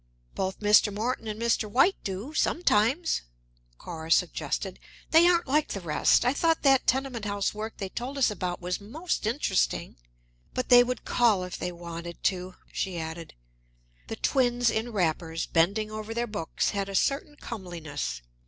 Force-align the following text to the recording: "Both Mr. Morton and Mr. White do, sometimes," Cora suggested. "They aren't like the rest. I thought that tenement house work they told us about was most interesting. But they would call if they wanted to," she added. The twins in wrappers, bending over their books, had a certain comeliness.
"Both 0.33 0.61
Mr. 0.61 0.91
Morton 0.91 1.27
and 1.27 1.39
Mr. 1.39 1.69
White 1.69 2.03
do, 2.03 2.33
sometimes," 2.33 3.21
Cora 3.77 4.09
suggested. 4.09 4.79
"They 5.11 5.27
aren't 5.27 5.45
like 5.45 5.67
the 5.67 5.79
rest. 5.79 6.25
I 6.25 6.33
thought 6.33 6.63
that 6.63 6.87
tenement 6.87 7.25
house 7.25 7.53
work 7.53 7.77
they 7.77 7.89
told 7.89 8.17
us 8.17 8.31
about 8.31 8.59
was 8.59 8.81
most 8.81 9.27
interesting. 9.27 9.97
But 10.55 10.69
they 10.69 10.83
would 10.83 11.05
call 11.05 11.43
if 11.43 11.55
they 11.55 11.71
wanted 11.71 12.23
to," 12.23 12.55
she 12.71 12.97
added. 12.97 13.35
The 14.07 14.15
twins 14.15 14.71
in 14.71 14.91
wrappers, 14.91 15.45
bending 15.45 15.91
over 15.91 16.15
their 16.15 16.25
books, 16.25 16.71
had 16.71 16.89
a 16.89 16.95
certain 16.95 17.35
comeliness. 17.35 18.23